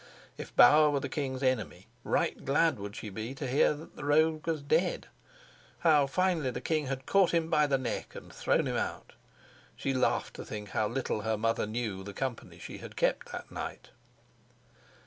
If 0.35 0.55
Bauer 0.55 0.89
were 0.89 0.99
the 0.99 1.07
king's 1.07 1.43
enemy, 1.43 1.85
right 2.03 2.43
glad 2.43 2.79
would 2.79 2.95
she 2.95 3.11
be 3.11 3.35
to 3.35 3.45
hear 3.45 3.75
that 3.75 3.95
the 3.95 4.03
rogue 4.03 4.47
was 4.47 4.63
dead. 4.63 5.05
How 5.81 6.07
finely 6.07 6.49
the 6.49 6.59
king 6.59 6.87
had 6.87 7.05
caught 7.05 7.35
him 7.35 7.51
by 7.51 7.67
the 7.67 7.77
neck 7.77 8.15
and 8.15 8.33
thrown 8.33 8.65
him 8.65 8.77
out! 8.77 9.13
She 9.75 9.93
laughed 9.93 10.33
to 10.37 10.43
think 10.43 10.69
how 10.69 10.87
little 10.87 11.21
her 11.21 11.37
mother 11.37 11.67
knew 11.67 12.03
the 12.03 12.15
company 12.15 12.57
she 12.57 12.79
had 12.79 12.95
kept 12.95 13.31
that 13.31 13.51
night. 13.51 13.89